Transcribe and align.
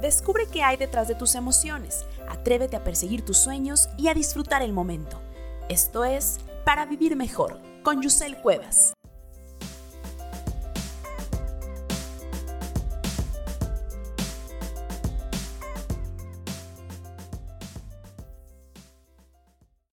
Descubre 0.00 0.46
qué 0.52 0.62
hay 0.62 0.76
detrás 0.76 1.08
de 1.08 1.14
tus 1.14 1.34
emociones, 1.34 2.04
atrévete 2.28 2.76
a 2.76 2.84
perseguir 2.84 3.24
tus 3.24 3.38
sueños 3.38 3.88
y 3.96 4.08
a 4.08 4.14
disfrutar 4.14 4.60
el 4.60 4.74
momento. 4.74 5.22
Esto 5.70 6.04
es 6.04 6.38
Para 6.66 6.84
Vivir 6.84 7.16
Mejor, 7.16 7.62
con 7.82 8.02
Yusel 8.02 8.36
Cuevas. 8.42 8.92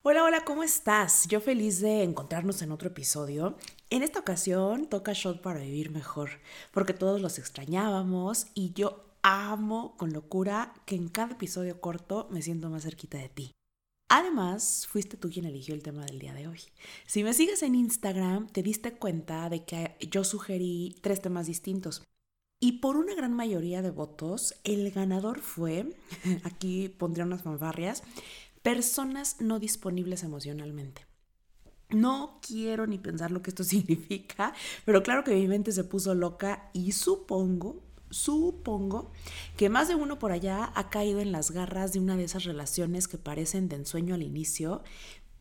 Hola, 0.02 0.26
hola, 0.26 0.44
¿cómo 0.44 0.64
estás? 0.64 1.28
Yo 1.30 1.40
feliz 1.40 1.80
de 1.80 2.04
encontrarnos 2.04 2.62
en 2.62 2.74
otro 2.74 2.90
episodio. 2.90 3.56
En 3.90 4.04
esta 4.04 4.20
ocasión 4.20 4.88
toca 4.88 5.14
shot 5.14 5.42
para 5.42 5.62
vivir 5.62 5.92
mejor, 5.92 6.30
porque 6.74 6.94
todos 6.94 7.22
los 7.22 7.40
extrañábamos 7.40 8.48
y 8.54 8.74
yo 8.74 9.13
amo 9.24 9.96
con 9.98 10.14
locura 10.14 10.74
que 10.86 10.96
en 10.96 11.08
cada 11.08 11.34
episodio 11.34 11.82
corto 11.82 12.28
me 12.30 12.42
siento 12.42 12.70
más 12.70 12.84
cerquita 12.84 13.18
de 13.18 13.30
ti. 13.30 13.52
Además, 14.10 14.86
fuiste 14.88 15.18
tú 15.18 15.30
quien 15.30 15.46
eligió 15.46 15.74
el 15.74 15.82
tema 15.82 16.06
del 16.06 16.20
día 16.20 16.34
de 16.34 16.48
hoy. 16.48 16.60
Si 17.08 17.24
me 17.24 17.34
sigues 17.34 17.64
en 17.64 17.74
Instagram, 17.74 18.48
te 18.48 18.62
diste 18.62 18.94
cuenta 18.94 19.50
de 19.50 19.64
que 19.64 19.96
yo 20.12 20.24
sugerí 20.24 20.98
tres 21.02 21.22
temas 21.22 21.48
distintos. 21.48 22.04
Y 22.60 22.74
por 22.74 22.96
una 22.96 23.16
gran 23.16 23.34
mayoría 23.34 23.82
de 23.82 23.90
votos, 23.90 24.56
el 24.64 24.92
ganador 24.92 25.40
fue, 25.40 25.98
aquí 26.44 26.90
pondría 26.90 27.26
unas 27.26 27.42
fanfarrias, 27.42 28.04
personas 28.62 29.38
no 29.40 29.60
disponibles 29.60 30.24
emocionalmente. 30.24 31.08
No 31.90 32.40
quiero 32.46 32.88
ni 32.88 33.00
pensar 33.00 33.32
lo 33.32 33.42
que 33.42 33.52
esto 33.52 33.64
significa, 33.64 34.54
pero 34.86 35.02
claro 35.02 35.24
que 35.24 35.34
mi 35.34 35.48
mente 35.48 35.72
se 35.72 35.86
puso 35.86 36.14
loca 36.14 36.70
y 36.74 36.92
supongo 36.92 37.82
supongo 38.14 39.12
que 39.58 39.70
más 39.70 39.88
de 39.88 39.96
uno 39.96 40.20
por 40.20 40.32
allá 40.32 40.72
ha 40.76 40.90
caído 40.90 41.20
en 41.20 41.32
las 41.32 41.52
garras 41.52 41.94
de 41.94 42.00
una 42.00 42.16
de 42.16 42.24
esas 42.24 42.44
relaciones 42.44 43.08
que 43.08 43.18
parecen 43.18 43.70
de 43.70 43.78
ensueño 43.78 44.16
al 44.16 44.24
inicio 44.24 44.84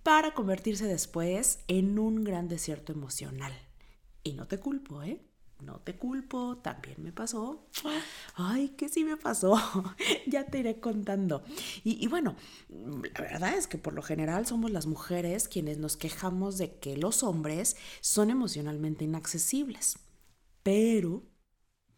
para 0.03 0.34
convertirse 0.34 0.87
después 0.87 1.61
en 1.69 1.98
un 1.98 2.25
gran 2.25 2.48
desierto 2.48 2.93
emocional. 2.93 3.53
Y 4.25 4.33
no 4.33 4.47
te 4.47 4.59
culpo, 4.59 5.03
¿eh? 5.03 5.20
No 5.62 5.78
te 5.78 5.97
culpo, 5.97 6.59
también 6.59 6.97
me 6.98 7.12
pasó. 7.12 7.69
Ay, 8.34 8.70
que 8.70 8.89
sí 8.89 9.05
me 9.05 9.17
pasó. 9.17 9.55
ya 10.27 10.47
te 10.47 10.59
iré 10.59 10.81
contando. 10.81 11.45
Y, 11.84 12.05
y, 12.05 12.09
bueno, 12.09 12.34
la 12.69 13.20
verdad 13.20 13.55
es 13.55 13.69
que 13.69 13.78
por 13.78 13.93
lo 13.93 14.03
general 14.03 14.45
somos 14.45 14.73
las 14.73 14.87
mujeres 14.87 15.47
quienes 15.47 15.78
nos 15.78 15.97
quejamos 15.97 16.59
de 16.59 16.78
que 16.78 16.97
los 16.97 17.23
hombres 17.23 17.77
son 18.00 18.31
emocionalmente 18.31 19.05
inaccesibles. 19.05 19.98
Pero 20.65 21.23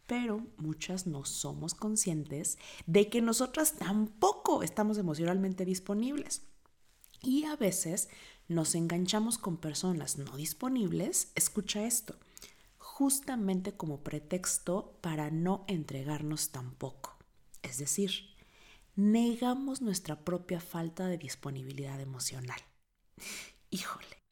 pero 0.06 0.46
muchas 0.56 1.06
no 1.06 1.24
somos 1.24 1.74
conscientes 1.74 2.58
de 2.86 3.08
que 3.08 3.22
nosotras 3.22 3.74
tampoco 3.76 4.62
estamos 4.62 4.98
emocionalmente 4.98 5.64
disponibles. 5.64 6.42
Y 7.20 7.44
a 7.44 7.56
veces 7.56 8.08
nos 8.48 8.74
enganchamos 8.74 9.38
con 9.38 9.56
personas 9.56 10.18
no 10.18 10.36
disponibles, 10.36 11.32
escucha 11.34 11.84
esto, 11.84 12.18
justamente 12.76 13.76
como 13.76 14.02
pretexto 14.02 14.98
para 15.00 15.30
no 15.30 15.64
entregarnos 15.68 16.50
tampoco. 16.50 17.16
Es 17.62 17.78
decir, 17.78 18.34
negamos 18.94 19.80
nuestra 19.80 20.24
propia 20.24 20.60
falta 20.60 21.06
de 21.06 21.16
disponibilidad 21.18 21.98
emocional. 22.00 22.60
Híjole, 23.70 24.23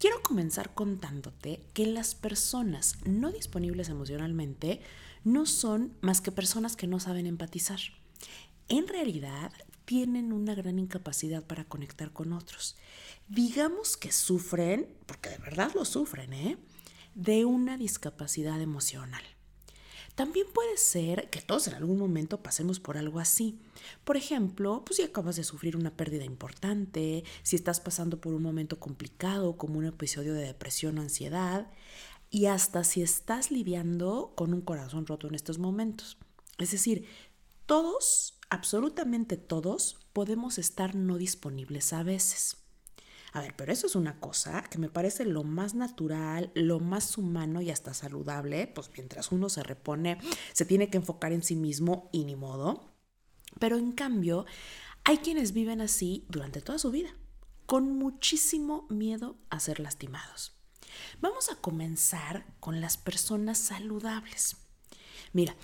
Quiero 0.00 0.22
comenzar 0.22 0.72
contándote 0.72 1.60
que 1.74 1.84
las 1.84 2.14
personas 2.14 2.96
no 3.04 3.30
disponibles 3.30 3.90
emocionalmente 3.90 4.80
no 5.24 5.44
son 5.44 5.92
más 6.00 6.22
que 6.22 6.32
personas 6.32 6.74
que 6.74 6.86
no 6.86 7.00
saben 7.00 7.26
empatizar. 7.26 7.80
En 8.68 8.88
realidad 8.88 9.52
tienen 9.84 10.32
una 10.32 10.54
gran 10.54 10.78
incapacidad 10.78 11.44
para 11.44 11.64
conectar 11.66 12.14
con 12.14 12.32
otros. 12.32 12.78
Digamos 13.28 13.98
que 13.98 14.10
sufren, 14.10 14.88
porque 15.04 15.28
de 15.28 15.36
verdad 15.36 15.72
lo 15.74 15.84
sufren, 15.84 16.32
¿eh? 16.32 16.56
de 17.14 17.44
una 17.44 17.76
discapacidad 17.76 18.58
emocional. 18.62 19.22
También 20.14 20.46
puede 20.52 20.76
ser 20.76 21.30
que 21.30 21.40
todos 21.40 21.66
en 21.68 21.74
algún 21.74 21.98
momento 21.98 22.42
pasemos 22.42 22.80
por 22.80 22.98
algo 22.98 23.20
así. 23.20 23.58
Por 24.04 24.16
ejemplo, 24.16 24.82
pues 24.84 24.96
si 24.96 25.02
acabas 25.02 25.36
de 25.36 25.44
sufrir 25.44 25.76
una 25.76 25.96
pérdida 25.96 26.24
importante, 26.24 27.24
si 27.42 27.56
estás 27.56 27.80
pasando 27.80 28.20
por 28.20 28.34
un 28.34 28.42
momento 28.42 28.78
complicado 28.78 29.56
como 29.56 29.78
un 29.78 29.86
episodio 29.86 30.34
de 30.34 30.44
depresión 30.44 30.98
o 30.98 31.02
ansiedad, 31.02 31.70
y 32.30 32.46
hasta 32.46 32.84
si 32.84 33.02
estás 33.02 33.50
lidiando 33.50 34.32
con 34.36 34.54
un 34.54 34.60
corazón 34.60 35.06
roto 35.06 35.26
en 35.26 35.34
estos 35.34 35.58
momentos. 35.58 36.16
Es 36.58 36.70
decir, 36.70 37.06
todos, 37.66 38.38
absolutamente 38.50 39.36
todos, 39.36 39.98
podemos 40.12 40.58
estar 40.58 40.94
no 40.94 41.16
disponibles 41.18 41.92
a 41.92 42.02
veces. 42.02 42.59
A 43.32 43.40
ver, 43.40 43.54
pero 43.56 43.72
eso 43.72 43.86
es 43.86 43.94
una 43.94 44.18
cosa 44.18 44.62
que 44.62 44.78
me 44.78 44.88
parece 44.88 45.24
lo 45.24 45.44
más 45.44 45.74
natural, 45.74 46.50
lo 46.54 46.80
más 46.80 47.16
humano 47.16 47.60
y 47.60 47.70
hasta 47.70 47.94
saludable, 47.94 48.66
pues 48.66 48.90
mientras 48.94 49.30
uno 49.30 49.48
se 49.48 49.62
repone, 49.62 50.18
se 50.52 50.64
tiene 50.64 50.90
que 50.90 50.98
enfocar 50.98 51.32
en 51.32 51.42
sí 51.42 51.54
mismo 51.54 52.08
y 52.12 52.24
ni 52.24 52.34
modo. 52.34 52.92
Pero 53.58 53.76
en 53.76 53.92
cambio, 53.92 54.46
hay 55.04 55.18
quienes 55.18 55.52
viven 55.52 55.80
así 55.80 56.26
durante 56.28 56.60
toda 56.60 56.78
su 56.78 56.90
vida, 56.90 57.10
con 57.66 57.96
muchísimo 57.96 58.86
miedo 58.90 59.38
a 59.48 59.60
ser 59.60 59.78
lastimados. 59.78 60.56
Vamos 61.20 61.50
a 61.50 61.56
comenzar 61.56 62.46
con 62.58 62.80
las 62.80 62.96
personas 62.96 63.58
saludables. 63.58 64.56
Mira, 65.32 65.54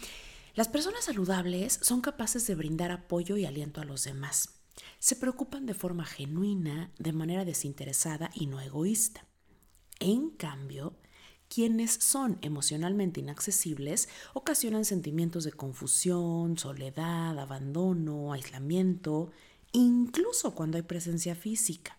las 0.54 0.68
personas 0.68 1.04
saludables 1.04 1.80
son 1.82 2.00
capaces 2.00 2.46
de 2.46 2.54
brindar 2.54 2.92
apoyo 2.92 3.36
y 3.36 3.44
aliento 3.44 3.80
a 3.80 3.84
los 3.84 4.04
demás 4.04 4.56
se 4.98 5.16
preocupan 5.16 5.66
de 5.66 5.74
forma 5.74 6.04
genuina, 6.04 6.90
de 6.98 7.12
manera 7.12 7.44
desinteresada 7.44 8.30
y 8.34 8.46
no 8.46 8.60
egoísta. 8.60 9.26
En 9.98 10.30
cambio, 10.30 10.96
quienes 11.48 11.92
son 11.92 12.38
emocionalmente 12.42 13.20
inaccesibles 13.20 14.08
ocasionan 14.34 14.84
sentimientos 14.84 15.44
de 15.44 15.52
confusión, 15.52 16.58
soledad, 16.58 17.38
abandono, 17.38 18.32
aislamiento, 18.32 19.30
incluso 19.72 20.54
cuando 20.54 20.76
hay 20.76 20.82
presencia 20.82 21.34
física. 21.34 21.98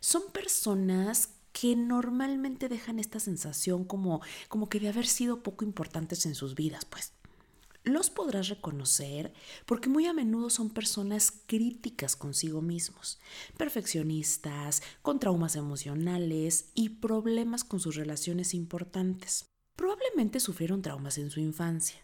Son 0.00 0.22
personas 0.32 1.30
que 1.52 1.74
normalmente 1.74 2.68
dejan 2.68 2.98
esta 2.98 3.18
sensación 3.18 3.84
como, 3.84 4.20
como 4.48 4.68
que 4.68 4.78
de 4.78 4.88
haber 4.88 5.06
sido 5.06 5.42
poco 5.42 5.64
importantes 5.64 6.26
en 6.26 6.34
sus 6.34 6.54
vidas, 6.54 6.84
pues 6.84 7.14
los 7.86 8.10
podrás 8.10 8.48
reconocer 8.48 9.32
porque 9.64 9.88
muy 9.88 10.06
a 10.06 10.12
menudo 10.12 10.50
son 10.50 10.70
personas 10.70 11.32
críticas 11.46 12.16
consigo 12.16 12.60
mismos, 12.60 13.20
perfeccionistas, 13.56 14.82
con 15.02 15.20
traumas 15.20 15.54
emocionales 15.54 16.70
y 16.74 16.90
problemas 16.90 17.62
con 17.62 17.78
sus 17.78 17.94
relaciones 17.94 18.54
importantes. 18.54 19.46
Probablemente 19.76 20.40
sufrieron 20.40 20.82
traumas 20.82 21.16
en 21.16 21.30
su 21.30 21.38
infancia. 21.38 22.00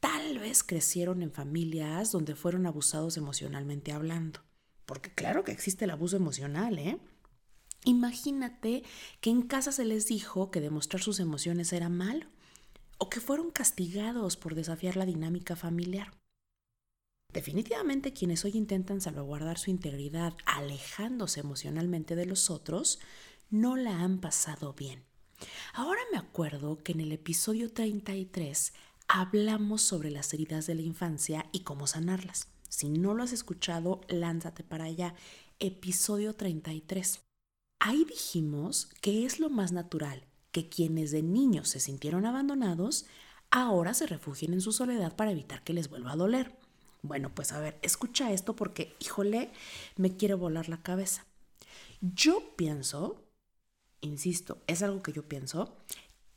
Tal 0.00 0.40
vez 0.40 0.64
crecieron 0.64 1.22
en 1.22 1.30
familias 1.30 2.10
donde 2.10 2.34
fueron 2.34 2.66
abusados 2.66 3.16
emocionalmente 3.16 3.92
hablando. 3.92 4.40
Porque 4.86 5.14
claro 5.14 5.44
que 5.44 5.52
existe 5.52 5.84
el 5.84 5.92
abuso 5.92 6.16
emocional, 6.16 6.78
¿eh? 6.78 6.98
Imagínate 7.84 8.82
que 9.20 9.30
en 9.30 9.42
casa 9.42 9.70
se 9.70 9.84
les 9.84 10.06
dijo 10.06 10.50
que 10.50 10.60
demostrar 10.60 11.00
sus 11.00 11.20
emociones 11.20 11.72
era 11.72 11.88
malo 11.88 12.26
o 13.02 13.10
que 13.10 13.18
fueron 13.18 13.50
castigados 13.50 14.36
por 14.36 14.54
desafiar 14.54 14.96
la 14.96 15.04
dinámica 15.04 15.56
familiar. 15.56 16.12
Definitivamente 17.32 18.12
quienes 18.12 18.44
hoy 18.44 18.52
intentan 18.54 19.00
salvaguardar 19.00 19.58
su 19.58 19.70
integridad 19.70 20.34
alejándose 20.46 21.40
emocionalmente 21.40 22.14
de 22.14 22.26
los 22.26 22.48
otros, 22.48 23.00
no 23.50 23.74
la 23.74 24.02
han 24.02 24.20
pasado 24.20 24.72
bien. 24.74 25.02
Ahora 25.74 26.00
me 26.12 26.18
acuerdo 26.18 26.80
que 26.84 26.92
en 26.92 27.00
el 27.00 27.10
episodio 27.10 27.72
33 27.72 28.72
hablamos 29.08 29.82
sobre 29.82 30.12
las 30.12 30.32
heridas 30.32 30.68
de 30.68 30.76
la 30.76 30.82
infancia 30.82 31.46
y 31.50 31.64
cómo 31.64 31.88
sanarlas. 31.88 32.50
Si 32.68 32.88
no 32.88 33.14
lo 33.14 33.24
has 33.24 33.32
escuchado, 33.32 34.02
lánzate 34.06 34.62
para 34.62 34.84
allá. 34.84 35.16
Episodio 35.58 36.34
33. 36.34 37.20
Ahí 37.80 38.04
dijimos 38.04 38.90
que 39.00 39.26
es 39.26 39.40
lo 39.40 39.50
más 39.50 39.72
natural 39.72 40.24
que 40.52 40.68
quienes 40.68 41.10
de 41.10 41.22
niños 41.22 41.68
se 41.68 41.80
sintieron 41.80 42.26
abandonados 42.26 43.06
ahora 43.50 43.94
se 43.94 44.06
refugien 44.06 44.54
en 44.54 44.60
su 44.60 44.72
soledad 44.72 45.14
para 45.14 45.30
evitar 45.30 45.62
que 45.62 45.74
les 45.74 45.88
vuelva 45.88 46.12
a 46.12 46.16
doler. 46.16 46.56
Bueno, 47.02 47.34
pues 47.34 47.52
a 47.52 47.60
ver, 47.60 47.78
escucha 47.82 48.32
esto 48.32 48.56
porque, 48.56 48.96
híjole, 49.00 49.50
me 49.96 50.16
quiere 50.16 50.34
volar 50.34 50.68
la 50.68 50.82
cabeza. 50.82 51.26
Yo 52.00 52.56
pienso, 52.56 53.22
insisto, 54.00 54.62
es 54.66 54.82
algo 54.82 55.02
que 55.02 55.12
yo 55.12 55.28
pienso, 55.28 55.76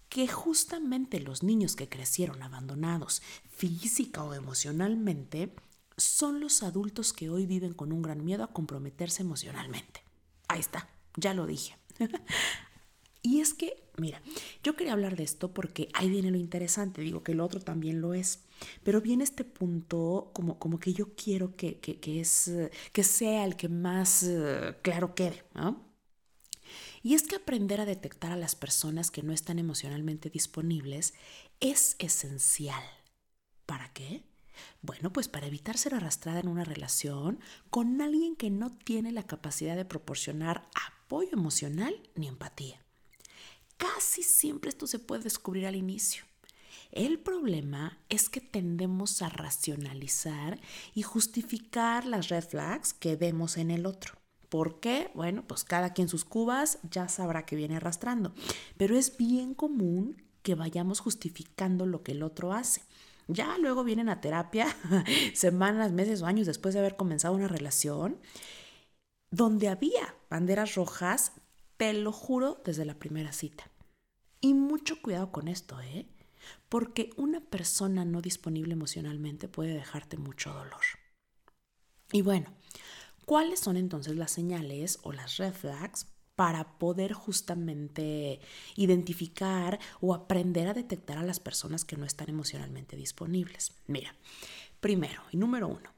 que 0.09 0.27
justamente 0.27 1.19
los 1.19 1.43
niños 1.43 1.75
que 1.75 1.89
crecieron 1.89 2.41
abandonados 2.43 3.21
física 3.49 4.23
o 4.23 4.33
emocionalmente 4.33 5.53
son 5.97 6.39
los 6.39 6.63
adultos 6.63 7.13
que 7.13 7.29
hoy 7.29 7.45
viven 7.45 7.73
con 7.73 7.91
un 7.91 8.01
gran 8.01 8.25
miedo 8.25 8.43
a 8.43 8.53
comprometerse 8.53 9.21
emocionalmente. 9.21 10.03
Ahí 10.47 10.59
está, 10.59 10.89
ya 11.15 11.33
lo 11.33 11.45
dije. 11.45 11.77
Y 13.25 13.41
es 13.41 13.55
que, 13.55 13.75
mira, 13.97 14.21
yo 14.61 14.75
quería 14.75 14.93
hablar 14.93 15.15
de 15.15 15.23
esto 15.23 15.51
porque 15.51 15.89
ahí 15.95 16.11
viene 16.11 16.29
lo 16.29 16.37
interesante, 16.37 17.01
digo 17.01 17.23
que 17.23 17.31
el 17.31 17.39
otro 17.39 17.59
también 17.59 17.99
lo 17.99 18.13
es, 18.13 18.41
pero 18.83 19.01
viene 19.01 19.23
este 19.23 19.43
punto 19.43 20.29
como, 20.31 20.59
como 20.59 20.79
que 20.79 20.93
yo 20.93 21.15
quiero 21.15 21.55
que, 21.55 21.79
que, 21.79 22.21
es, 22.21 22.51
que 22.93 23.03
sea 23.03 23.43
el 23.45 23.55
que 23.55 23.67
más 23.67 24.21
eh, 24.21 24.75
claro 24.83 25.15
quede, 25.15 25.43
¿no? 25.55 25.83
Y 27.01 27.15
es 27.15 27.23
que 27.23 27.35
aprender 27.35 27.81
a 27.81 27.85
detectar 27.85 28.31
a 28.31 28.37
las 28.37 28.55
personas 28.55 29.09
que 29.09 29.23
no 29.23 29.33
están 29.33 29.57
emocionalmente 29.57 30.29
disponibles 30.29 31.15
es 31.59 31.95
esencial. 31.97 32.83
¿Para 33.65 33.91
qué? 33.93 34.21
Bueno, 34.83 35.11
pues 35.11 35.29
para 35.29 35.47
evitar 35.47 35.79
ser 35.79 35.95
arrastrada 35.95 36.41
en 36.41 36.47
una 36.47 36.63
relación 36.63 37.39
con 37.71 37.99
alguien 38.01 38.35
que 38.35 38.51
no 38.51 38.77
tiene 38.77 39.11
la 39.11 39.23
capacidad 39.23 39.75
de 39.75 39.85
proporcionar 39.85 40.69
apoyo 40.75 41.31
emocional 41.33 41.95
ni 42.13 42.27
empatía. 42.27 42.84
Casi 43.77 44.23
siempre 44.23 44.69
esto 44.69 44.87
se 44.87 44.99
puede 44.99 45.23
descubrir 45.23 45.65
al 45.65 45.75
inicio. 45.75 46.23
El 46.91 47.19
problema 47.19 47.97
es 48.09 48.29
que 48.29 48.41
tendemos 48.41 49.21
a 49.21 49.29
racionalizar 49.29 50.59
y 50.93 51.01
justificar 51.01 52.05
las 52.05 52.29
red 52.29 52.43
flags 52.43 52.93
que 52.93 53.15
vemos 53.15 53.57
en 53.57 53.71
el 53.71 53.85
otro. 53.85 54.13
¿Por 54.49 54.79
qué? 54.79 55.11
Bueno, 55.13 55.43
pues 55.45 55.63
cada 55.63 55.93
quien 55.93 56.07
sus 56.07 56.23
cubas 56.23 56.79
ya 56.89 57.09
sabrá 57.09 57.45
que 57.45 57.55
viene 57.57 57.75
arrastrando. 57.75 58.33
Pero 58.77 58.95
es 58.95 59.17
bien 59.17 59.53
común 59.53 60.21
que 60.41 60.55
vayamos 60.55 60.99
justificando 60.99 61.85
lo 61.85 62.03
que 62.03 62.13
el 62.13 62.23
otro 62.23 62.53
hace. 62.53 62.81
Ya 63.27 63.57
luego 63.57 63.83
vienen 63.83 64.07
a 64.07 64.21
terapia 64.21 64.67
semanas, 65.33 65.91
meses 65.91 66.21
o 66.21 66.27
años 66.27 66.47
después 66.47 66.73
de 66.73 66.79
haber 66.79 66.95
comenzado 66.95 67.33
una 67.33 67.47
relación 67.47 68.19
donde 69.31 69.67
había 69.67 70.15
banderas 70.29 70.75
rojas, 70.75 71.33
te 71.77 71.93
lo 71.93 72.11
juro, 72.11 72.61
desde 72.65 72.85
la 72.85 72.95
primera 72.95 73.31
cita. 73.33 73.69
Y 74.41 74.53
mucho 74.53 75.01
cuidado 75.01 75.31
con 75.31 75.47
esto, 75.47 75.79
¿eh? 75.81 76.07
Porque 76.69 77.09
una 77.17 77.41
persona 77.41 78.05
no 78.05 78.21
disponible 78.21 78.73
emocionalmente 78.73 79.47
puede 79.47 79.73
dejarte 79.73 80.17
mucho 80.17 80.53
dolor. 80.53 80.81
Y 82.11 82.21
bueno, 82.21 82.53
¿cuáles 83.25 83.59
son 83.59 83.77
entonces 83.77 84.15
las 84.15 84.31
señales 84.31 84.99
o 85.03 85.11
las 85.11 85.37
red 85.37 85.53
flags 85.53 86.07
para 86.35 86.77
poder 86.77 87.13
justamente 87.13 88.39
identificar 88.75 89.79
o 90.01 90.13
aprender 90.13 90.67
a 90.67 90.73
detectar 90.73 91.17
a 91.17 91.23
las 91.23 91.39
personas 91.39 91.85
que 91.85 91.95
no 91.97 92.05
están 92.05 92.29
emocionalmente 92.29 92.95
disponibles. 92.95 93.71
Mira, 93.87 94.13
primero 94.79 95.23
y 95.31 95.37
número 95.37 95.67
uno, 95.67 95.93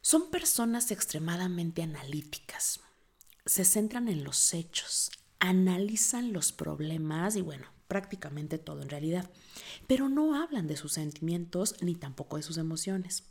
son 0.00 0.30
personas 0.30 0.90
extremadamente 0.90 1.82
analíticas. 1.82 2.80
Se 3.46 3.64
centran 3.64 4.08
en 4.08 4.24
los 4.24 4.54
hechos, 4.54 5.10
analizan 5.38 6.32
los 6.32 6.52
problemas 6.52 7.36
y 7.36 7.42
bueno, 7.42 7.66
prácticamente 7.88 8.58
todo 8.58 8.82
en 8.82 8.90
realidad, 8.90 9.30
pero 9.86 10.08
no 10.08 10.40
hablan 10.40 10.66
de 10.66 10.76
sus 10.76 10.92
sentimientos 10.92 11.76
ni 11.80 11.94
tampoco 11.94 12.36
de 12.36 12.42
sus 12.42 12.58
emociones 12.58 13.24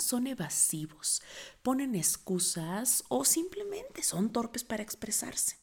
son 0.00 0.26
evasivos, 0.26 1.22
ponen 1.62 1.94
excusas 1.94 3.04
o 3.08 3.24
simplemente 3.24 4.02
son 4.02 4.30
torpes 4.30 4.64
para 4.64 4.82
expresarse. 4.82 5.58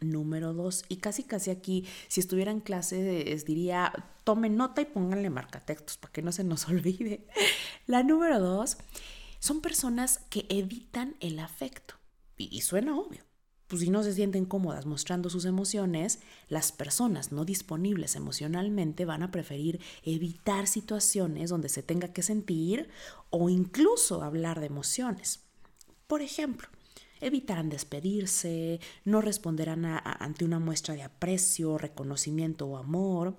Número 0.00 0.54
dos, 0.54 0.84
y 0.88 0.96
casi 0.96 1.24
casi 1.24 1.50
aquí, 1.50 1.86
si 2.08 2.20
estuviera 2.20 2.50
en 2.50 2.60
clase, 2.60 3.24
les 3.24 3.44
diría, 3.44 3.92
tomen 4.24 4.56
nota 4.56 4.80
y 4.80 4.86
pónganle 4.86 5.28
marcatextos 5.28 5.98
para 5.98 6.12
que 6.12 6.22
no 6.22 6.32
se 6.32 6.44
nos 6.44 6.68
olvide. 6.68 7.26
La 7.86 8.02
número 8.02 8.40
dos, 8.40 8.78
son 9.40 9.60
personas 9.60 10.20
que 10.30 10.46
evitan 10.48 11.16
el 11.20 11.38
afecto. 11.38 11.99
Y 12.50 12.60
suena 12.60 12.98
obvio, 12.98 13.24
pues 13.70 13.82
si 13.82 13.90
no 13.90 14.02
se 14.02 14.12
sienten 14.12 14.46
cómodas 14.46 14.84
mostrando 14.84 15.30
sus 15.30 15.44
emociones, 15.44 16.18
las 16.48 16.72
personas 16.72 17.30
no 17.30 17.44
disponibles 17.44 18.16
emocionalmente 18.16 19.04
van 19.04 19.22
a 19.22 19.30
preferir 19.30 19.80
evitar 20.02 20.66
situaciones 20.66 21.50
donde 21.50 21.68
se 21.68 21.84
tenga 21.84 22.12
que 22.12 22.22
sentir 22.22 22.88
o 23.30 23.48
incluso 23.48 24.24
hablar 24.24 24.58
de 24.58 24.66
emociones. 24.66 25.44
Por 26.08 26.20
ejemplo, 26.20 26.66
evitarán 27.20 27.68
despedirse, 27.68 28.80
no 29.04 29.20
responderán 29.20 29.84
ante 29.84 30.44
una 30.44 30.58
muestra 30.58 30.94
de 30.94 31.04
aprecio, 31.04 31.78
reconocimiento 31.78 32.66
o 32.66 32.76
amor. 32.76 33.36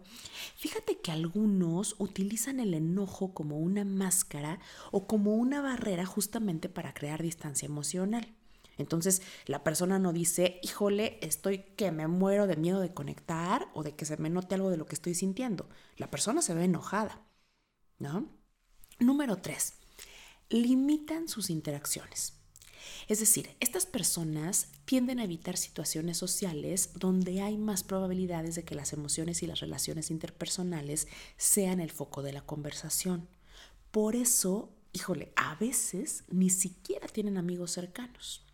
Fíjate 0.55 1.01
que 1.01 1.11
algunos 1.11 1.95
utilizan 1.99 2.61
el 2.61 2.73
enojo 2.73 3.33
como 3.33 3.59
una 3.59 3.83
máscara 3.83 4.59
o 4.91 5.07
como 5.07 5.35
una 5.35 5.61
barrera 5.61 6.05
justamente 6.05 6.69
para 6.69 6.93
crear 6.93 7.21
distancia 7.21 7.65
emocional. 7.65 8.33
Entonces 8.77 9.21
la 9.45 9.63
persona 9.63 9.99
no 9.99 10.13
dice, 10.13 10.59
híjole, 10.63 11.19
estoy 11.21 11.59
que 11.75 11.91
me 11.91 12.07
muero 12.07 12.47
de 12.47 12.55
miedo 12.55 12.79
de 12.79 12.93
conectar 12.93 13.67
o 13.73 13.83
de 13.83 13.95
que 13.95 14.05
se 14.05 14.17
me 14.17 14.29
note 14.29 14.55
algo 14.55 14.69
de 14.69 14.77
lo 14.77 14.85
que 14.85 14.95
estoy 14.95 15.13
sintiendo. 15.13 15.69
La 15.97 16.09
persona 16.09 16.41
se 16.41 16.53
ve 16.53 16.63
enojada, 16.63 17.21
¿no? 17.99 18.29
Número 18.99 19.37
tres, 19.37 19.73
limitan 20.49 21.27
sus 21.27 21.49
interacciones. 21.49 22.33
Es 23.07 23.19
decir, 23.19 23.55
estas 23.59 23.85
personas 23.85 24.69
tienden 24.85 25.19
a 25.19 25.23
evitar 25.23 25.57
situaciones 25.57 26.17
sociales 26.17 26.91
donde 26.95 27.41
hay 27.41 27.57
más 27.57 27.83
probabilidades 27.83 28.55
de 28.55 28.63
que 28.63 28.75
las 28.75 28.93
emociones 28.93 29.43
y 29.43 29.47
las 29.47 29.59
relaciones 29.59 30.11
interpersonales 30.11 31.07
sean 31.37 31.79
el 31.79 31.91
foco 31.91 32.21
de 32.21 32.33
la 32.33 32.41
conversación. 32.41 33.27
Por 33.91 34.15
eso, 34.15 34.73
híjole, 34.93 35.31
a 35.35 35.55
veces 35.55 36.23
ni 36.29 36.49
siquiera 36.49 37.07
tienen 37.07 37.37
amigos 37.37 37.71
cercanos. 37.71 38.45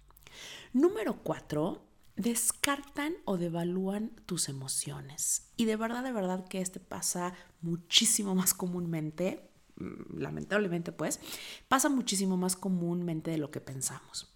Número 0.74 1.18
cuatro, 1.24 1.88
descartan 2.18 3.16
o 3.26 3.38
devalúan 3.38 4.10
tus 4.26 4.50
emociones. 4.50 5.52
Y 5.56 5.66
de 5.66 5.76
verdad, 5.76 6.04
de 6.04 6.12
verdad 6.12 6.48
que 6.48 6.62
este 6.62 6.80
pasa 6.80 7.34
muchísimo 7.62 8.36
más 8.36 8.54
comúnmente, 8.54 9.50
mm, 9.78 10.20
lamentablemente 10.20 10.92
pues, 10.92 11.20
pasa 11.68 11.90
muchísimo 11.90 12.36
más 12.36 12.56
comúnmente 12.56 13.32
de 13.32 13.38
lo 13.38 13.52
que 13.52 13.62
pensamos. 13.62 14.34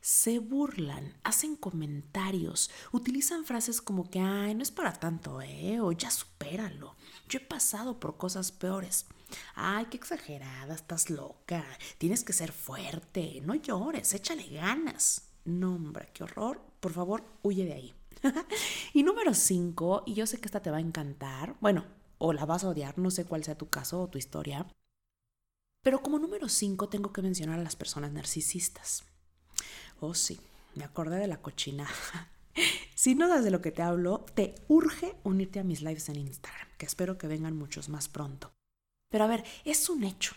Se 0.00 0.38
burlan, 0.38 1.14
hacen 1.24 1.56
comentarios, 1.56 2.70
utilizan 2.90 3.44
frases 3.44 3.82
como 3.82 4.08
que, 4.08 4.18
ay, 4.18 4.54
no 4.54 4.62
es 4.62 4.70
para 4.70 4.94
tanto, 4.94 5.42
¿eh? 5.42 5.78
O 5.82 5.92
ya 5.92 6.10
supéralo. 6.10 6.96
Yo 7.28 7.38
he 7.38 7.42
pasado 7.42 8.00
por 8.00 8.16
cosas 8.16 8.50
peores. 8.50 9.04
Ay, 9.54 9.86
qué 9.90 9.98
exagerada, 9.98 10.74
estás 10.74 11.10
loca. 11.10 11.64
Tienes 11.98 12.24
que 12.24 12.32
ser 12.32 12.50
fuerte. 12.50 13.42
No 13.44 13.54
llores, 13.54 14.14
échale 14.14 14.48
ganas. 14.48 15.29
No, 15.44 15.74
hombre, 15.74 16.10
qué 16.12 16.24
horror. 16.24 16.60
Por 16.80 16.92
favor, 16.92 17.24
huye 17.42 17.64
de 17.64 17.74
ahí. 17.74 17.94
y 18.94 19.02
número 19.02 19.34
cinco, 19.34 20.02
y 20.06 20.14
yo 20.14 20.26
sé 20.26 20.38
que 20.38 20.46
esta 20.46 20.60
te 20.60 20.70
va 20.70 20.78
a 20.78 20.80
encantar, 20.80 21.56
bueno, 21.60 21.86
o 22.18 22.32
la 22.32 22.44
vas 22.44 22.64
a 22.64 22.68
odiar, 22.68 22.98
no 22.98 23.10
sé 23.10 23.24
cuál 23.24 23.44
sea 23.44 23.56
tu 23.56 23.70
caso 23.70 24.02
o 24.02 24.08
tu 24.08 24.18
historia, 24.18 24.66
pero 25.82 26.02
como 26.02 26.18
número 26.18 26.48
cinco 26.48 26.88
tengo 26.88 27.12
que 27.12 27.22
mencionar 27.22 27.58
a 27.58 27.62
las 27.62 27.76
personas 27.76 28.12
narcisistas. 28.12 29.04
Oh, 30.00 30.14
sí, 30.14 30.38
me 30.74 30.84
acordé 30.84 31.16
de 31.16 31.26
la 31.26 31.40
cochina. 31.40 31.88
si 32.94 33.14
no 33.14 33.28
das 33.28 33.44
de 33.44 33.50
lo 33.50 33.62
que 33.62 33.72
te 33.72 33.82
hablo, 33.82 34.26
te 34.34 34.54
urge 34.68 35.16
unirte 35.24 35.60
a 35.60 35.64
mis 35.64 35.80
lives 35.80 36.08
en 36.10 36.16
Instagram, 36.16 36.68
que 36.76 36.86
espero 36.86 37.16
que 37.16 37.26
vengan 37.26 37.56
muchos 37.56 37.88
más 37.88 38.08
pronto. 38.08 38.52
Pero 39.10 39.24
a 39.24 39.28
ver, 39.28 39.44
es 39.64 39.88
un 39.88 40.04
hecho. 40.04 40.34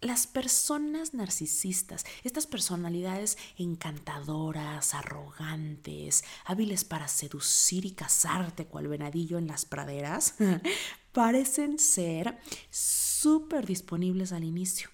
Las 0.00 0.28
personas 0.28 1.12
narcisistas, 1.12 2.04
estas 2.22 2.46
personalidades 2.46 3.36
encantadoras, 3.56 4.94
arrogantes, 4.94 6.22
hábiles 6.44 6.84
para 6.84 7.08
seducir 7.08 7.84
y 7.84 7.92
casarte 7.92 8.66
cual 8.66 8.86
venadillo 8.86 9.38
en 9.38 9.48
las 9.48 9.64
praderas, 9.64 10.34
parecen 11.12 11.80
ser 11.80 12.38
súper 12.70 13.66
disponibles 13.66 14.32
al 14.32 14.44
inicio. 14.44 14.88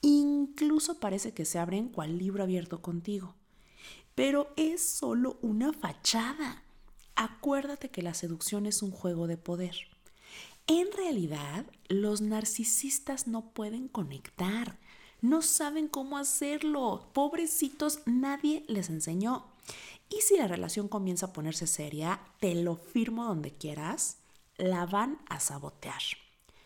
Incluso 0.00 0.98
parece 0.98 1.32
que 1.32 1.44
se 1.44 1.60
abren 1.60 1.88
cual 1.88 2.18
libro 2.18 2.42
abierto 2.42 2.82
contigo. 2.82 3.36
Pero 4.16 4.52
es 4.56 4.82
solo 4.82 5.38
una 5.42 5.72
fachada. 5.72 6.64
Acuérdate 7.14 7.90
que 7.90 8.02
la 8.02 8.14
seducción 8.14 8.66
es 8.66 8.82
un 8.82 8.90
juego 8.90 9.28
de 9.28 9.36
poder. 9.36 9.76
En 10.70 10.92
realidad, 10.92 11.64
los 11.88 12.20
narcisistas 12.20 13.26
no 13.26 13.54
pueden 13.54 13.88
conectar, 13.88 14.78
no 15.22 15.40
saben 15.40 15.88
cómo 15.88 16.18
hacerlo. 16.18 17.08
Pobrecitos, 17.14 18.00
nadie 18.04 18.66
les 18.68 18.90
enseñó. 18.90 19.46
Y 20.10 20.20
si 20.20 20.36
la 20.36 20.46
relación 20.46 20.86
comienza 20.86 21.26
a 21.26 21.32
ponerse 21.32 21.66
seria, 21.66 22.20
te 22.38 22.54
lo 22.54 22.76
firmo 22.76 23.24
donde 23.24 23.54
quieras, 23.54 24.18
la 24.58 24.84
van 24.84 25.18
a 25.30 25.40
sabotear, 25.40 26.02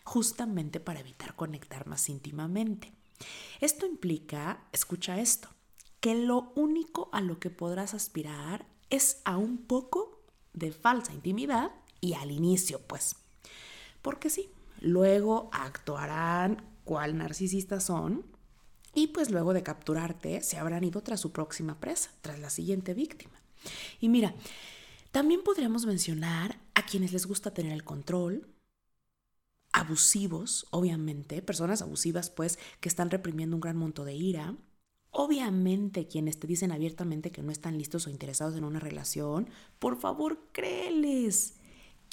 justamente 0.03 0.81
para 0.81 0.99
evitar 0.99 1.37
conectar 1.37 1.87
más 1.87 2.09
íntimamente. 2.09 2.91
Esto 3.61 3.85
implica, 3.85 4.65
escucha 4.73 5.21
esto, 5.21 5.47
que 6.01 6.13
lo 6.13 6.51
único 6.55 7.07
a 7.13 7.21
lo 7.21 7.39
que 7.39 7.49
podrás 7.49 7.93
aspirar 7.93 8.65
es 8.89 9.21
a 9.23 9.37
un 9.37 9.59
poco 9.59 10.19
de 10.51 10.73
falsa 10.73 11.13
intimidad 11.13 11.71
y 12.01 12.15
al 12.15 12.31
inicio, 12.31 12.81
pues 12.85 13.15
porque 14.03 14.29
sí, 14.29 14.51
luego 14.79 15.49
actuarán 15.51 16.63
cuál 16.83 17.17
narcisistas 17.17 17.85
son 17.85 18.23
y 18.93 19.07
pues 19.07 19.31
luego 19.31 19.53
de 19.53 19.63
capturarte 19.63 20.41
se 20.41 20.57
habrán 20.57 20.83
ido 20.83 21.01
tras 21.01 21.19
su 21.19 21.31
próxima 21.31 21.79
presa, 21.79 22.11
tras 22.21 22.37
la 22.39 22.51
siguiente 22.51 22.93
víctima. 22.93 23.33
Y 23.99 24.09
mira, 24.09 24.35
También 25.13 25.43
podríamos 25.43 25.85
mencionar 25.85 26.59
a 26.73 26.85
quienes 26.87 27.13
les 27.13 27.27
gusta 27.27 27.53
tener 27.53 27.71
el 27.71 27.83
control, 27.83 28.47
abusivos, 29.71 30.65
obviamente, 30.71 31.43
personas 31.43 31.83
abusivas 31.83 32.31
pues 32.31 32.57
que 32.79 32.89
están 32.89 33.11
reprimiendo 33.11 33.55
un 33.55 33.61
gran 33.61 33.77
monto 33.77 34.05
de 34.05 34.15
ira, 34.15 34.55
obviamente 35.11 36.07
quienes 36.07 36.39
te 36.39 36.47
dicen 36.47 36.71
abiertamente 36.71 37.31
que 37.31 37.43
no 37.43 37.51
están 37.51 37.77
listos 37.77 38.07
o 38.07 38.09
interesados 38.09 38.55
en 38.55 38.63
una 38.63 38.79
relación, 38.79 39.49
por 39.77 39.99
favor 39.99 40.47
créeles, 40.51 41.59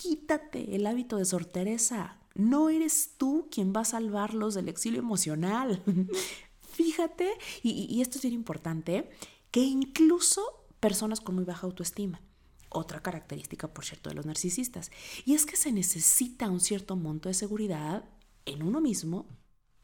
quítate 0.00 0.74
el 0.74 0.86
hábito 0.86 1.18
de 1.18 1.26
sortereza, 1.26 2.16
no 2.34 2.70
eres 2.70 3.16
tú 3.18 3.48
quien 3.50 3.74
va 3.74 3.80
a 3.80 3.84
salvarlos 3.84 4.54
del 4.54 4.70
exilio 4.70 5.00
emocional. 5.00 5.82
Fíjate, 6.60 7.30
y, 7.62 7.86
y 7.94 8.00
esto 8.00 8.16
es 8.16 8.22
bien 8.22 8.32
importante, 8.32 9.10
que 9.50 9.60
incluso 9.60 10.64
personas 10.80 11.20
con 11.20 11.34
muy 11.34 11.44
baja 11.44 11.66
autoestima, 11.66 12.22
otra 12.70 13.02
característica, 13.02 13.68
por 13.74 13.84
cierto, 13.84 14.08
de 14.08 14.16
los 14.16 14.24
narcisistas. 14.24 14.90
Y 15.26 15.34
es 15.34 15.44
que 15.44 15.56
se 15.56 15.70
necesita 15.70 16.48
un 16.48 16.60
cierto 16.60 16.96
monto 16.96 17.28
de 17.28 17.34
seguridad 17.34 18.08
en 18.46 18.62
uno 18.62 18.80
mismo 18.80 19.28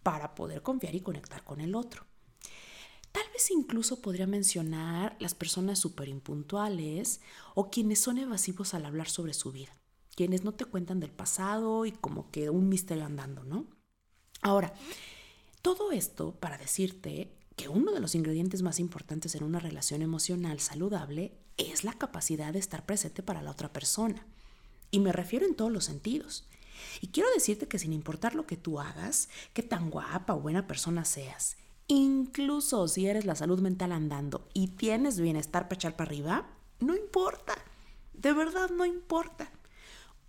para 0.03 0.35
poder 0.35 0.63
confiar 0.63 0.95
y 0.95 1.01
conectar 1.03 1.45
con 1.45 1.61
el 1.61 1.75
otro. 1.75 2.07
Tal 3.13 3.25
vez 3.33 3.51
incluso 3.51 4.01
podría 4.01 4.27
mencionar 4.27 5.17
las 5.21 5.35
personas 5.35 5.79
súper 5.79 6.09
impuntuales 6.09 7.21
o 7.55 7.71
quienes 7.71 8.01
son 8.01 8.19
evasivos 8.19 8.73
al 8.73 8.87
hablar 8.87 9.09
sobre 9.09 9.35
su 9.35 9.53
vida, 9.53 9.73
quienes 10.17 10.43
no 10.43 10.53
te 10.53 10.65
cuentan 10.65 10.99
del 10.99 11.13
pasado 11.13 11.87
y 11.87 11.93
como 11.93 12.31
que 12.31 12.51
un 12.51 12.69
misterio 12.69 13.05
andando, 13.05 13.45
¿no? 13.45 13.67
Ahora, 14.43 14.75
todo 15.63 15.93
esto 15.93 16.33
para 16.33 16.59
decirte 16.59 17.31
que 17.55 17.69
uno 17.69 17.93
de 17.93 18.01
los 18.01 18.15
ingredientes 18.15 18.63
más 18.63 18.81
importantes 18.81 19.35
en 19.35 19.45
una 19.45 19.61
relación 19.61 20.03
emocional 20.03 20.61
saludable 20.61 21.39
es 21.57 21.85
la 21.85 21.93
capacidad 21.93 22.53
de 22.53 22.59
estar 22.59 22.85
presente 22.85 23.23
para 23.23 23.43
la 23.43 23.51
otra 23.51 23.73
persona. 23.73 24.27
Y 24.91 25.01
me 25.01 25.13
refiero 25.13 25.47
en 25.47 25.55
todos 25.55 25.73
los 25.73 25.85
sentidos. 25.85 26.49
Y 27.01 27.09
quiero 27.09 27.29
decirte 27.35 27.69
que 27.69 27.79
sin 27.79 27.93
importar 27.93 28.35
lo 28.35 28.47
que 28.47 28.57
tú 28.57 28.81
hagas, 28.81 29.29
qué 29.53 29.63
tan 29.63 29.91
guapa 29.91 30.35
o 30.35 30.41
buena 30.41 30.67
persona 30.67 31.05
seas, 31.05 31.57
incluso 31.89 32.87
si 32.89 33.07
eres 33.07 33.25
la 33.25 33.35
salud 33.35 33.61
mental 33.61 33.93
andando 33.93 34.49
y 34.53 34.69
tienes 34.69 35.19
bienestar 35.19 35.65
para 35.65 35.77
echar 35.77 35.97
para 35.97 36.09
arriba, 36.09 36.51
no 36.81 36.95
importa. 36.95 37.55
De 38.13 38.33
verdad 38.33 38.71
no 38.71 38.85
importa. 38.85 39.51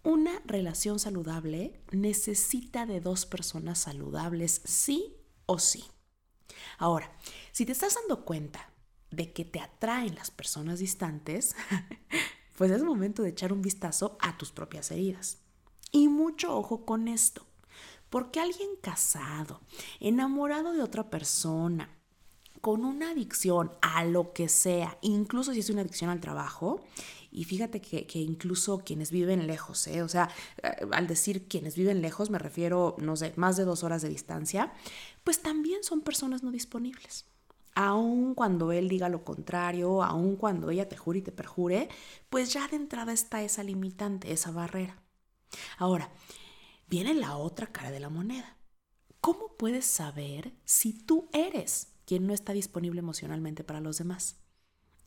Una 0.08 0.42
relación 0.46 1.00
saludable 1.00 1.82
necesita 1.92 2.86
de 2.86 3.02
dos 3.02 3.26
personas 3.26 3.80
saludables, 3.80 4.62
sí 4.64 5.18
o 5.46 5.60
sí. 5.60 5.84
Ahora, 6.78 7.12
si 7.52 7.66
te 7.66 7.74
estás 7.74 7.96
dando 7.96 8.24
cuenta 8.24 8.72
de 9.12 9.34
que 9.34 9.44
te 9.44 9.60
atraen 9.60 10.16
las 10.16 10.32
personas 10.32 10.80
distantes, 10.80 11.58
pues 12.58 12.72
es 12.72 12.84
momento 12.84 13.22
de 13.22 13.32
echar 13.32 13.52
un 13.52 13.62
vistazo 13.62 14.18
a 14.22 14.38
tus 14.38 14.54
propias 14.54 14.92
heridas. 14.92 15.40
Y 15.92 16.08
mucho 16.08 16.56
ojo 16.56 16.86
con 16.86 17.10
esto, 17.10 17.46
porque 18.10 18.40
alguien 18.40 18.78
casado, 18.82 19.60
enamorado 20.00 20.72
de 20.72 20.84
otra 20.84 21.10
persona, 21.10 21.90
con 22.62 22.86
una 22.86 23.12
adicción 23.12 23.74
a 23.82 24.06
lo 24.06 24.32
que 24.32 24.48
sea, 24.48 24.98
incluso 25.02 25.54
si 25.54 25.60
es 25.60 25.70
una 25.70 25.82
adicción 25.82 26.10
al 26.10 26.22
trabajo, 26.22 26.82
y 27.38 27.44
fíjate 27.44 27.82
que, 27.82 28.20
incluso 28.20 28.80
quienes 28.80 29.12
viven 29.12 29.46
lejos, 29.46 29.86
¿eh? 29.86 30.02
o 30.02 30.10
sea, 30.10 30.28
eh, 30.64 30.88
al 30.92 31.06
decir 31.06 31.48
quienes 31.48 31.76
viven 31.76 32.02
lejos 32.02 32.32
me 32.32 32.40
refiero, 32.40 32.96
no 32.98 33.16
sé, 33.16 33.32
más 33.36 33.58
de 33.58 33.64
dos 33.64 33.84
horas 33.84 34.02
de 34.02 34.10
distancia, 34.10 34.74
pues 35.24 35.44
también 35.44 35.84
son 35.84 36.02
personas 36.02 36.42
no 36.42 36.50
disponibles. 36.50 37.26
Aun 37.76 38.34
cuando 38.34 38.72
él 38.72 38.90
diga 38.90 39.08
lo 39.08 39.24
contrario, 39.24 40.02
aun 40.02 40.36
cuando 40.36 40.72
ella 40.72 40.90
te 40.90 40.98
jure 40.98 41.20
y 41.20 41.22
te 41.22 41.32
perjure, 41.32 41.90
pues 42.32 42.54
ya 42.54 42.68
de 42.70 42.78
entrada 42.78 43.14
está 43.14 43.44
esa 43.44 43.62
limitante, 43.62 44.32
esa 44.32 44.50
barrera. 44.50 45.04
Ahora, 45.78 46.10
viene 46.88 47.14
la 47.14 47.38
otra 47.38 47.68
cara 47.68 47.92
de 47.92 48.00
la 48.00 48.10
moneda. 48.10 48.58
¿Cómo 49.22 49.56
puedes 49.58 49.86
saber 49.86 50.56
si 50.66 50.92
tú 50.92 51.30
eres 51.34 51.94
quien 52.06 52.26
no 52.26 52.34
está 52.34 52.54
disponible 52.54 52.98
emocionalmente 52.98 53.64
para 53.64 53.80
los 53.80 54.00
demás? 54.00 54.38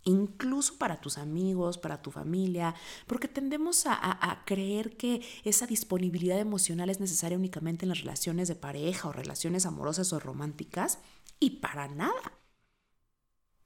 Incluso 0.04 0.78
para 0.78 1.00
tus 1.00 1.18
amigos, 1.18 1.78
para 1.78 2.02
tu 2.02 2.10
familia, 2.10 2.74
porque 3.06 3.28
tendemos 3.28 3.84
a, 3.86 4.42
creer 4.46 4.96
que 4.96 5.22
esa 5.44 5.66
disponibilidad 5.66 6.38
emocional 6.38 6.90
es 6.90 7.00
necesaria 7.00 7.38
únicamente 7.38 7.84
en 7.84 7.90
las 7.90 8.00
relaciones 8.00 8.48
de 8.48 8.54
pareja 8.54 9.08
o 9.08 9.12
relaciones 9.12 9.66
amorosas 9.66 10.12
o 10.12 10.20
románticas, 10.20 10.98
y 11.38 11.50
para 11.60 11.88
nada, 11.88 12.38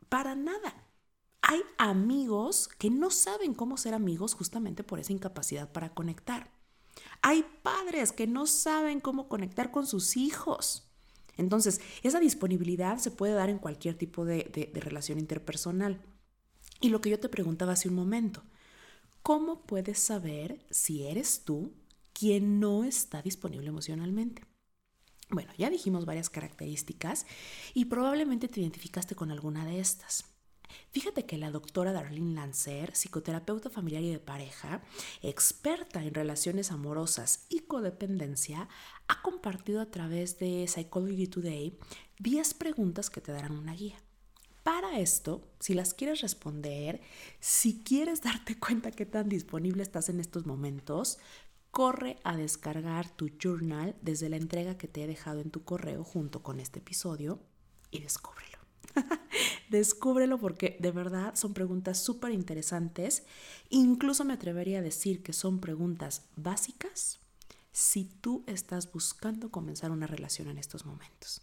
para 0.09 0.35
nada. 0.35 0.75
Hay 1.43 1.61
amigos 1.77 2.69
que 2.79 2.91
no 2.91 3.11
saben 3.11 3.53
cómo 3.55 3.77
ser 3.77 3.95
amigos 3.95 4.35
justamente 4.35 4.83
por 4.83 4.99
esa 4.99 5.13
incapacidad 5.13 5.71
para 5.73 5.93
conectar. 5.93 6.51
Hay 7.21 7.45
padres 7.63 8.13
que 8.13 8.27
no 8.27 8.47
saben 8.47 9.01
cómo 9.01 9.29
conectar 9.29 9.71
con 9.71 9.87
sus 9.87 10.17
hijos. 10.17 10.89
Entonces, 11.37 11.81
esa 12.03 12.21
disponibilidad 12.21 12.99
se 12.99 13.11
puede 13.11 13.35
dar 13.35 13.51
en 13.51 13.59
cualquier 13.59 13.97
tipo 13.97 14.25
de 14.25 14.71
relación 14.75 15.19
interpersonal. 15.19 16.01
Y 16.85 16.91
lo 16.91 17.01
que 17.01 17.09
yo 17.09 17.19
te 17.19 17.31
preguntaba 17.31 17.73
hace 17.73 17.89
un 17.89 17.95
momento, 17.95 18.43
¿cómo 19.23 19.63
puedes 19.63 19.99
saber 19.99 20.67
si 20.69 21.07
eres 21.07 21.43
tú 21.43 21.73
quien 22.13 22.61
no 22.61 22.85
está 22.85 23.23
disponible 23.23 23.69
emocionalmente? 23.69 24.45
Bueno, 25.31 25.51
ya 25.57 25.71
dijimos 25.71 26.05
varias 26.05 26.29
características 26.29 27.25
y 27.73 27.87
probablemente 27.87 28.49
te 28.49 28.61
identificaste 28.61 29.15
con 29.15 29.31
alguna 29.31 29.65
de 29.65 29.81
estas. 29.81 30.27
Fíjate 30.91 31.25
que 31.25 31.39
la 31.39 31.51
doctora 31.51 31.95
Darlene 31.95 32.35
Lancer, 32.35 32.95
psicoterapeuta 32.95 33.71
familiar 33.71 34.03
y 34.03 34.11
de 34.11 34.19
pareja, 34.19 34.83
experta 35.23 36.05
en 36.05 36.13
relaciones 36.13 36.71
amorosas 36.71 37.47
y 37.49 37.61
codependencia, 37.61 38.69
ha 39.09 39.23
compartido 39.23 39.81
a 39.81 39.91
través 39.91 40.39
de 40.39 40.67
Psychology 40.69 41.29
Today 41.29 41.79
10 42.19 42.53
preguntas 42.53 43.09
que 43.09 43.23
te 43.23 43.33
darán 43.33 43.53
una 43.57 43.73
guía. 43.73 43.97
Para 44.65 44.99
esto, 44.99 45.47
si 45.61 45.75
las 45.75 45.93
quieres 45.93 46.23
responder, 46.23 47.03
si 47.39 47.83
quieres 47.83 48.23
darte 48.23 48.59
cuenta 48.59 48.91
qué 48.91 49.05
tan 49.05 49.29
disponible 49.29 49.83
estás 49.83 50.09
en 50.09 50.21
estos 50.21 50.47
momentos, 50.47 51.19
corre 51.71 52.19
a 52.25 52.35
descargar 52.35 53.15
tu 53.15 53.29
journal 53.39 53.95
desde 54.01 54.31
la 54.31 54.37
entrega 54.37 54.79
que 54.79 54.89
te 54.89 55.05
he 55.05 55.07
dejado 55.07 55.43
en 55.43 55.51
tu 55.51 55.65
correo 55.65 56.03
junto 56.03 56.43
con 56.43 56.61
este 56.61 56.79
episodio 56.79 57.41
y 57.91 58.01
descúbrelo. 58.01 58.57
descúbrelo 59.69 60.39
porque 60.39 60.79
de 60.81 60.93
verdad 60.93 61.35
son 61.35 61.53
preguntas 61.53 61.99
súper 61.99 62.33
interesantes. 62.33 63.25
Incluso 63.69 64.25
me 64.25 64.33
atrevería 64.33 64.79
a 64.79 64.83
decir 64.83 65.23
que 65.23 65.35
son 65.35 65.61
preguntas 65.61 66.23
básicas 66.37 67.19
si 67.71 68.07
tú 68.07 68.45
estás 68.47 68.91
buscando 68.91 69.51
comenzar 69.51 69.91
una 69.91 70.07
relación 70.07 70.49
en 70.49 70.57
estos 70.57 70.87
momentos. 70.87 71.43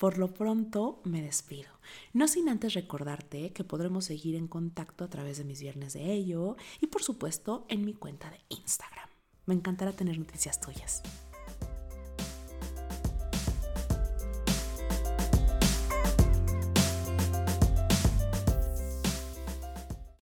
Por 0.00 0.16
lo 0.16 0.32
pronto 0.32 1.02
me 1.04 1.20
despido, 1.20 1.68
no 2.14 2.26
sin 2.26 2.48
antes 2.48 2.72
recordarte 2.72 3.52
que 3.52 3.64
podremos 3.64 4.06
seguir 4.06 4.34
en 4.34 4.48
contacto 4.48 5.04
a 5.04 5.10
través 5.10 5.36
de 5.36 5.44
mis 5.44 5.60
viernes 5.60 5.92
de 5.92 6.10
ello 6.10 6.56
y 6.80 6.86
por 6.86 7.02
supuesto 7.02 7.66
en 7.68 7.84
mi 7.84 7.92
cuenta 7.92 8.30
de 8.30 8.40
Instagram. 8.48 9.10
Me 9.44 9.52
encantará 9.52 9.92
tener 9.92 10.18
noticias 10.18 10.58
tuyas. 10.58 11.02